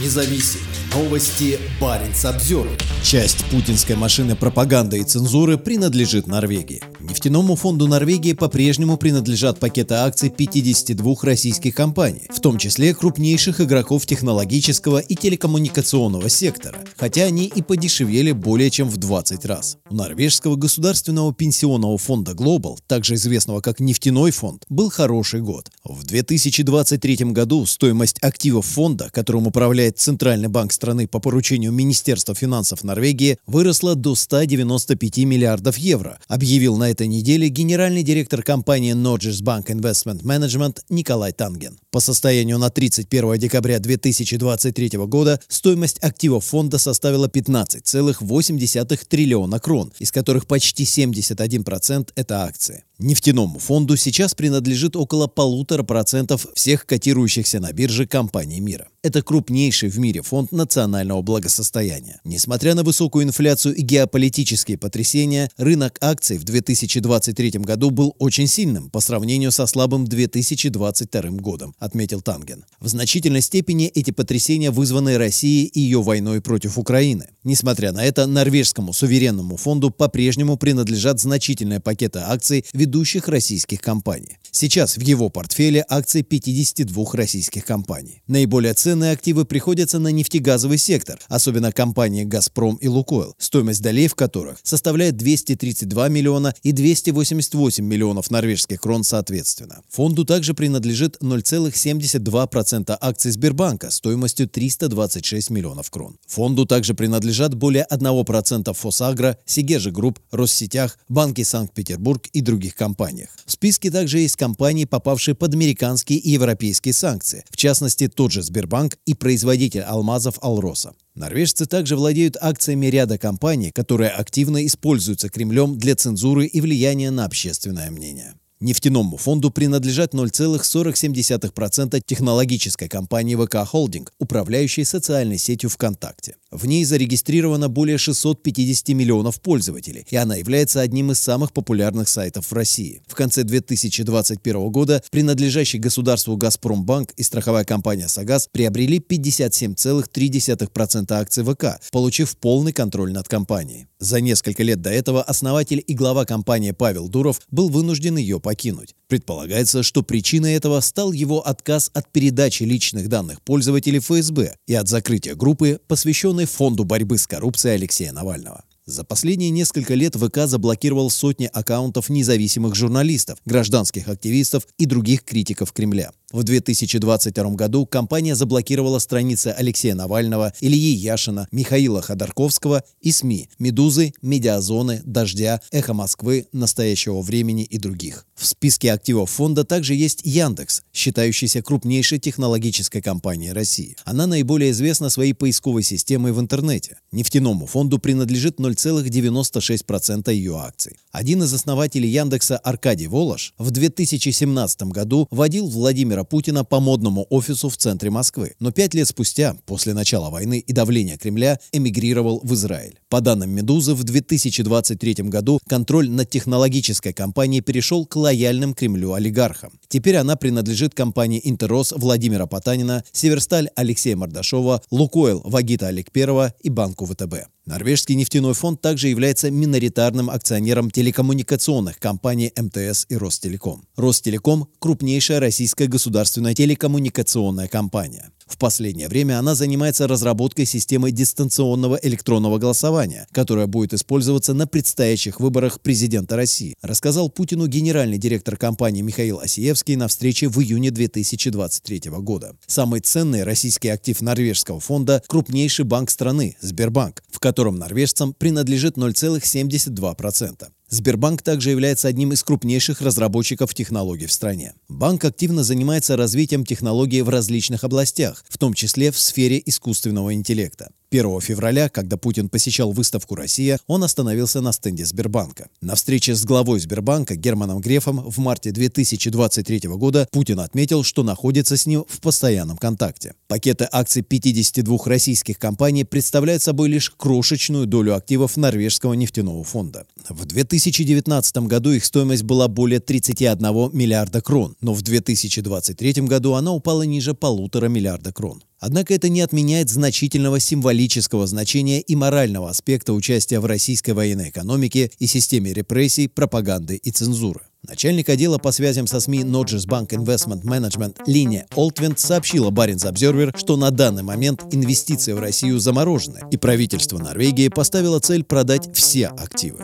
независим. 0.00 0.73
Новости 0.94 1.58
Баренц 1.80 2.24
обзор. 2.24 2.68
Часть 3.02 3.44
путинской 3.46 3.96
машины 3.96 4.36
пропаганды 4.36 5.00
и 5.00 5.02
цензуры 5.02 5.58
принадлежит 5.58 6.28
Норвегии. 6.28 6.82
Нефтяному 7.00 7.56
фонду 7.56 7.88
Норвегии 7.88 8.32
по-прежнему 8.32 8.96
принадлежат 8.96 9.58
пакеты 9.58 9.94
акций 9.94 10.30
52 10.30 11.14
российских 11.22 11.74
компаний, 11.74 12.28
в 12.30 12.38
том 12.38 12.58
числе 12.58 12.94
крупнейших 12.94 13.60
игроков 13.60 14.06
технологического 14.06 14.98
и 14.98 15.16
телекоммуникационного 15.16 16.28
сектора, 16.28 16.78
хотя 16.96 17.24
они 17.24 17.46
и 17.46 17.60
подешевели 17.60 18.30
более 18.30 18.70
чем 18.70 18.88
в 18.88 18.96
20 18.96 19.44
раз. 19.46 19.78
У 19.90 19.96
норвежского 19.96 20.54
государственного 20.54 21.34
пенсионного 21.34 21.98
фонда 21.98 22.32
Global, 22.32 22.78
также 22.86 23.14
известного 23.14 23.60
как 23.60 23.80
нефтяной 23.80 24.30
фонд, 24.30 24.64
был 24.68 24.90
хороший 24.90 25.40
год. 25.40 25.70
В 25.82 26.04
2023 26.04 27.16
году 27.32 27.66
стоимость 27.66 28.22
активов 28.22 28.64
фонда, 28.66 29.10
которым 29.12 29.48
управляет 29.48 29.98
Центральный 29.98 30.48
банк 30.48 30.72
страны 30.72 30.83
по 31.08 31.20
поручению 31.20 31.72
Министерства 31.72 32.34
финансов 32.34 32.84
Норвегии, 32.84 33.38
выросла 33.46 33.94
до 33.94 34.14
195 34.14 35.18
миллиардов 35.18 35.78
евро, 35.78 36.18
объявил 36.28 36.76
на 36.76 36.90
этой 36.90 37.06
неделе 37.06 37.48
генеральный 37.48 38.02
директор 38.02 38.42
компании 38.42 38.94
Norges 38.94 39.42
Bank 39.42 39.66
Investment 39.66 40.22
Management 40.22 40.78
Николай 40.88 41.32
Танген. 41.32 41.78
По 41.90 42.00
состоянию 42.00 42.58
на 42.58 42.70
31 42.70 43.38
декабря 43.38 43.78
2023 43.78 44.90
года 45.06 45.40
стоимость 45.48 45.98
активов 46.02 46.44
фонда 46.44 46.78
составила 46.78 47.28
15,8 47.28 48.98
триллиона 49.08 49.60
крон, 49.60 49.92
из 49.98 50.12
которых 50.12 50.46
почти 50.46 50.84
71%– 50.84 52.10
это 52.14 52.44
акции. 52.44 52.84
Нефтяному 53.00 53.58
фонду 53.58 53.96
сейчас 53.96 54.34
принадлежит 54.34 54.94
около 54.94 55.26
полутора 55.26 55.82
процентов 55.82 56.46
всех 56.54 56.86
котирующихся 56.86 57.58
на 57.58 57.72
бирже 57.72 58.06
компаний 58.06 58.60
мира. 58.60 58.88
Это 59.02 59.20
крупнейший 59.20 59.88
в 59.88 59.98
мире 59.98 60.22
фонд 60.22 60.52
национального 60.52 61.20
благосостояния. 61.20 62.20
Несмотря 62.24 62.74
на 62.74 62.84
высокую 62.84 63.26
инфляцию 63.26 63.74
и 63.74 63.82
геополитические 63.82 64.78
потрясения, 64.78 65.50
рынок 65.56 65.98
акций 66.00 66.38
в 66.38 66.44
2023 66.44 67.50
году 67.58 67.90
был 67.90 68.14
очень 68.18 68.46
сильным 68.46 68.90
по 68.90 69.00
сравнению 69.00 69.50
со 69.50 69.66
слабым 69.66 70.06
2022 70.06 71.22
годом, 71.32 71.74
отметил 71.80 72.22
Танген. 72.22 72.64
В 72.78 72.86
значительной 72.86 73.42
степени 73.42 73.88
эти 73.88 74.12
потрясения 74.12 74.70
вызваны 74.70 75.18
Россией 75.18 75.66
и 75.66 75.80
ее 75.80 76.00
войной 76.00 76.40
против 76.40 76.78
Украины. 76.78 77.28
Несмотря 77.42 77.92
на 77.92 78.04
это, 78.04 78.26
норвежскому 78.26 78.92
суверенному 78.92 79.56
фонду 79.56 79.90
по-прежнему 79.90 80.56
принадлежат 80.56 81.20
значительные 81.20 81.80
пакеты 81.80 82.20
акций 82.20 82.64
ведущих 82.84 83.28
российских 83.28 83.80
компаний. 83.80 84.36
Сейчас 84.50 84.98
в 84.98 85.00
его 85.00 85.30
портфеле 85.30 85.84
акции 85.88 86.20
52 86.22 87.04
российских 87.14 87.64
компаний. 87.64 88.22
Наиболее 88.28 88.74
ценные 88.74 89.12
активы 89.12 89.46
приходятся 89.46 89.98
на 89.98 90.08
нефтегазовый 90.08 90.78
сектор, 90.78 91.18
особенно 91.28 91.72
компании 91.72 92.24
«Газпром» 92.24 92.76
и 92.76 92.86
«Лукойл», 92.86 93.34
стоимость 93.38 93.82
долей 93.82 94.06
в 94.06 94.14
которых 94.14 94.58
составляет 94.62 95.16
232 95.16 96.08
миллиона 96.08 96.54
и 96.62 96.72
288 96.72 97.84
миллионов 97.84 98.30
норвежских 98.30 98.82
крон 98.82 99.02
соответственно. 99.02 99.80
Фонду 99.88 100.24
также 100.24 100.52
принадлежит 100.52 101.16
0,72% 101.22 102.96
акций 103.00 103.30
Сбербанка 103.32 103.90
стоимостью 103.90 104.48
326 104.48 105.50
миллионов 105.50 105.90
крон. 105.90 106.18
Фонду 106.28 106.66
также 106.66 106.94
принадлежат 106.94 107.54
более 107.54 107.86
1% 107.90 108.72
Фосагро, 108.74 109.38
Сегежи 109.46 109.90
Групп, 109.90 110.20
Россетях, 110.30 110.98
Банки 111.08 111.42
Санкт-Петербург 111.42 112.26
и 112.32 112.40
других 112.40 112.73
других 112.74 112.76
компаниях. 112.76 113.28
В 113.46 113.52
списке 113.52 113.90
также 113.90 114.18
есть 114.18 114.36
компании, 114.36 114.84
попавшие 114.84 115.34
под 115.34 115.54
американские 115.54 116.18
и 116.18 116.30
европейские 116.30 116.92
санкции, 116.92 117.44
в 117.50 117.56
частности 117.56 118.08
тот 118.08 118.32
же 118.32 118.42
Сбербанк 118.42 118.98
и 119.06 119.14
производитель 119.14 119.82
алмазов 119.82 120.38
Алроса. 120.42 120.92
Норвежцы 121.14 121.66
также 121.66 121.96
владеют 121.96 122.36
акциями 122.40 122.86
ряда 122.86 123.18
компаний, 123.18 123.70
которые 123.72 124.10
активно 124.10 124.64
используются 124.66 125.28
Кремлем 125.28 125.78
для 125.78 125.94
цензуры 125.94 126.46
и 126.46 126.60
влияния 126.60 127.10
на 127.10 127.24
общественное 127.24 127.90
мнение. 127.90 128.34
Нефтяному 128.60 129.16
фонду 129.18 129.50
принадлежат 129.50 130.14
0,47% 130.14 132.00
технологической 132.06 132.88
компании 132.88 133.36
ВК 133.36 133.68
Холдинг, 133.68 134.12
управляющей 134.18 134.84
социальной 134.84 135.38
сетью 135.38 135.68
ВКонтакте. 135.68 136.36
В 136.54 136.66
ней 136.66 136.84
зарегистрировано 136.84 137.68
более 137.68 137.98
650 137.98 138.90
миллионов 138.90 139.40
пользователей, 139.40 140.06
и 140.08 140.14
она 140.14 140.36
является 140.36 140.82
одним 140.82 141.10
из 141.10 141.18
самых 141.18 141.52
популярных 141.52 142.08
сайтов 142.08 142.46
в 142.46 142.52
России. 142.52 143.02
В 143.08 143.16
конце 143.16 143.42
2021 143.42 144.70
года 144.70 145.02
принадлежащий 145.10 145.80
государству 145.80 146.36
«Газпромбанк» 146.36 147.10
и 147.16 147.24
страховая 147.24 147.64
компания 147.64 148.06
«Сагаз» 148.06 148.48
приобрели 148.52 149.00
57,3% 149.00 151.12
акций 151.12 151.42
ВК, 151.42 151.80
получив 151.90 152.36
полный 152.36 152.72
контроль 152.72 153.12
над 153.12 153.26
компанией. 153.26 153.88
За 153.98 154.20
несколько 154.20 154.62
лет 154.62 154.80
до 154.80 154.90
этого 154.90 155.24
основатель 155.24 155.82
и 155.84 155.94
глава 155.94 156.24
компании 156.24 156.70
Павел 156.70 157.08
Дуров 157.08 157.40
был 157.50 157.68
вынужден 157.68 158.16
ее 158.16 158.38
покинуть. 158.38 158.94
Предполагается, 159.14 159.84
что 159.84 160.02
причиной 160.02 160.54
этого 160.54 160.80
стал 160.80 161.12
его 161.12 161.46
отказ 161.46 161.88
от 161.94 162.10
передачи 162.10 162.64
личных 162.64 163.08
данных 163.08 163.40
пользователей 163.42 164.00
ФСБ 164.00 164.56
и 164.66 164.74
от 164.74 164.88
закрытия 164.88 165.36
группы, 165.36 165.78
посвященной 165.86 166.46
Фонду 166.46 166.82
борьбы 166.82 167.16
с 167.16 167.28
коррупцией 167.28 167.76
Алексея 167.76 168.10
Навального. 168.10 168.64
За 168.86 169.04
последние 169.04 169.50
несколько 169.50 169.94
лет 169.94 170.16
ВК 170.16 170.46
заблокировал 170.46 171.10
сотни 171.10 171.48
аккаунтов 171.50 172.08
независимых 172.08 172.74
журналистов, 172.74 173.38
гражданских 173.44 174.08
активистов 174.08 174.66
и 174.78 174.84
других 174.84 175.22
критиков 175.22 175.72
Кремля. 175.72 176.10
В 176.34 176.42
2022 176.42 177.50
году 177.50 177.86
компания 177.86 178.34
заблокировала 178.34 178.98
страницы 178.98 179.54
Алексея 179.56 179.94
Навального, 179.94 180.52
Ильи 180.60 180.92
Яшина, 180.92 181.46
Михаила 181.52 182.02
Ходорковского 182.02 182.82
и 183.00 183.12
СМИ 183.12 183.50
«Медузы», 183.60 184.14
«Медиазоны», 184.20 185.00
«Дождя», 185.04 185.60
«Эхо 185.70 185.94
Москвы», 185.94 186.48
«Настоящего 186.50 187.20
времени» 187.20 187.62
и 187.62 187.78
других. 187.78 188.26
В 188.34 188.46
списке 188.46 188.92
активов 188.92 189.30
фонда 189.30 189.62
также 189.62 189.94
есть 189.94 190.22
Яндекс, 190.24 190.82
считающийся 190.92 191.62
крупнейшей 191.62 192.18
технологической 192.18 193.00
компанией 193.00 193.52
России. 193.52 193.94
Она 194.04 194.26
наиболее 194.26 194.72
известна 194.72 195.10
своей 195.10 195.34
поисковой 195.34 195.84
системой 195.84 196.32
в 196.32 196.40
интернете. 196.40 196.98
Нефтяному 197.12 197.66
фонду 197.66 198.00
принадлежит 198.00 198.58
0,96% 198.58 200.34
ее 200.34 200.56
акций. 200.58 200.98
Один 201.12 201.44
из 201.44 201.54
основателей 201.54 202.08
Яндекса 202.08 202.58
Аркадий 202.58 203.06
Волош 203.06 203.54
в 203.56 203.70
2017 203.70 204.82
году 204.82 205.28
водил 205.30 205.68
Владимира 205.68 206.23
Путина 206.24 206.64
по 206.64 206.80
модному 206.80 207.26
офису 207.30 207.68
в 207.68 207.76
центре 207.76 208.10
Москвы. 208.10 208.54
Но 208.58 208.72
пять 208.72 208.94
лет 208.94 209.08
спустя, 209.08 209.56
после 209.66 209.94
начала 209.94 210.30
войны 210.30 210.58
и 210.58 210.72
давления 210.72 211.16
Кремля, 211.16 211.58
эмигрировал 211.72 212.40
в 212.42 212.52
Израиль. 212.54 212.98
По 213.14 213.20
данным 213.20 213.50
«Медузы», 213.50 213.94
в 213.94 214.02
2023 214.02 215.14
году 215.28 215.60
контроль 215.68 216.10
над 216.10 216.28
технологической 216.30 217.12
компанией 217.12 217.60
перешел 217.60 218.06
к 218.06 218.16
лояльным 218.16 218.74
Кремлю 218.74 219.12
олигархам. 219.12 219.78
Теперь 219.86 220.16
она 220.16 220.34
принадлежит 220.34 220.96
компании 220.96 221.40
«Интерос» 221.44 221.94
Владимира 221.96 222.46
Потанина, 222.46 223.04
«Северсталь» 223.12 223.68
Алексея 223.76 224.16
Мордашова, 224.16 224.82
«Лукойл» 224.90 225.42
Вагита 225.44 225.86
Аликперова 225.86 226.54
и 226.60 226.70
Банку 226.70 227.06
ВТБ. 227.06 227.46
Норвежский 227.66 228.16
нефтяной 228.16 228.52
фонд 228.52 228.82
также 228.82 229.08
является 229.08 229.50
миноритарным 229.50 230.28
акционером 230.28 230.90
телекоммуникационных 230.90 231.98
компаний 231.98 232.52
МТС 232.54 233.06
и 233.08 233.16
Ростелеком. 233.16 233.86
Ростелеком– 233.96 234.66
крупнейшая 234.80 235.38
российская 235.38 235.86
государственная 235.86 236.54
телекоммуникационная 236.54 237.68
компания. 237.68 238.32
В 238.46 238.58
последнее 238.58 239.08
время 239.08 239.38
она 239.38 239.54
занимается 239.54 240.06
разработкой 240.06 240.66
системы 240.66 241.10
дистанционного 241.10 241.98
электронного 242.02 242.58
голосования, 242.58 243.26
которая 243.32 243.66
будет 243.66 243.94
использоваться 243.94 244.54
на 244.54 244.66
предстоящих 244.66 245.40
выборах 245.40 245.80
президента 245.80 246.36
России, 246.36 246.76
рассказал 246.82 247.30
Путину 247.30 247.66
генеральный 247.66 248.18
директор 248.18 248.56
компании 248.56 249.00
Михаил 249.00 249.40
Осиевский 249.40 249.96
на 249.96 250.08
встрече 250.08 250.48
в 250.48 250.60
июне 250.60 250.90
2023 250.90 252.10
года. 252.20 252.56
Самый 252.66 253.00
ценный 253.00 253.44
российский 253.44 253.88
актив 253.88 254.20
норвежского 254.20 254.80
фонда– 254.80 255.22
крупнейший 255.26 255.84
банк 255.84 256.10
страны– 256.10 256.56
Сбербанк, 256.60 257.22
в 257.30 257.40
котором 257.40 257.76
норвежцам 257.76 258.34
принадлежит 258.34 258.96
0,72%. 258.98 260.68
Сбербанк 260.88 261.42
также 261.42 261.70
является 261.70 262.08
одним 262.08 262.32
из 262.32 262.42
крупнейших 262.42 263.00
разработчиков 263.00 263.74
технологий 263.74 264.26
в 264.26 264.32
стране. 264.32 264.74
Банк 264.88 265.24
активно 265.24 265.64
занимается 265.64 266.16
развитием 266.16 266.64
технологий 266.64 267.22
в 267.22 267.28
различных 267.28 267.84
областях, 267.84 268.44
в 268.48 268.58
том 268.58 268.74
числе 268.74 269.10
в 269.10 269.18
сфере 269.18 269.62
искусственного 269.64 270.34
интеллекта. 270.34 270.90
1 271.14 271.40
февраля, 271.40 271.88
когда 271.88 272.16
Путин 272.16 272.48
посещал 272.48 272.90
выставку 272.90 273.36
«Россия», 273.36 273.78
он 273.86 274.02
остановился 274.02 274.60
на 274.60 274.72
стенде 274.72 275.04
Сбербанка. 275.04 275.68
На 275.80 275.94
встрече 275.94 276.34
с 276.34 276.44
главой 276.44 276.80
Сбербанка 276.80 277.36
Германом 277.36 277.80
Грефом 277.80 278.18
в 278.28 278.38
марте 278.38 278.72
2023 278.72 279.82
года 279.90 280.26
Путин 280.32 280.58
отметил, 280.58 281.04
что 281.04 281.22
находится 281.22 281.76
с 281.76 281.86
ним 281.86 282.04
в 282.08 282.20
постоянном 282.20 282.76
контакте. 282.76 283.34
Пакеты 283.46 283.88
акций 283.92 284.22
52 284.22 284.98
российских 285.04 285.56
компаний 285.56 286.02
представляют 286.02 286.62
собой 286.62 286.88
лишь 286.88 287.10
крошечную 287.10 287.86
долю 287.86 288.16
активов 288.16 288.56
норвежского 288.56 289.14
нефтяного 289.14 289.62
фонда. 289.62 290.06
В 290.28 290.44
2019 290.44 291.56
году 291.58 291.92
их 291.92 292.04
стоимость 292.04 292.42
была 292.42 292.66
более 292.66 292.98
31 292.98 293.90
миллиарда 293.92 294.40
крон, 294.40 294.74
но 294.80 294.92
в 294.92 295.02
2023 295.02 296.22
году 296.22 296.54
она 296.54 296.72
упала 296.72 297.02
ниже 297.02 297.34
полутора 297.34 297.86
миллиарда 297.86 298.32
крон. 298.32 298.62
Однако 298.86 299.14
это 299.14 299.30
не 299.30 299.40
отменяет 299.40 299.88
значительного 299.88 300.60
символического 300.60 301.46
значения 301.46 302.02
и 302.02 302.14
морального 302.14 302.68
аспекта 302.68 303.14
участия 303.14 303.58
в 303.58 303.64
российской 303.64 304.10
военной 304.10 304.50
экономике 304.50 305.10
и 305.18 305.26
системе 305.26 305.72
репрессий, 305.72 306.28
пропаганды 306.28 306.96
и 306.96 307.10
цензуры. 307.10 307.62
Начальник 307.88 308.28
отдела 308.28 308.58
по 308.58 308.72
связям 308.72 309.06
со 309.06 309.20
СМИ 309.20 309.40
Nodges 309.40 309.86
Bank 309.86 310.08
Investment 310.08 310.64
Management 310.64 311.16
Линия 311.26 311.66
Олтвент 311.74 312.20
сообщила 312.20 312.68
Баринс 312.68 313.06
Обзервер, 313.06 313.54
что 313.56 313.78
на 313.78 313.90
данный 313.90 314.22
момент 314.22 314.62
инвестиции 314.70 315.32
в 315.32 315.38
Россию 315.38 315.80
заморожены, 315.80 316.40
и 316.50 316.58
правительство 316.58 317.16
Норвегии 317.16 317.68
поставило 317.68 318.20
цель 318.20 318.44
продать 318.44 318.94
все 318.94 319.28
активы. 319.28 319.78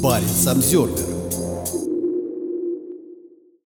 Баринс 0.00 0.46
Обзервер 0.46 1.17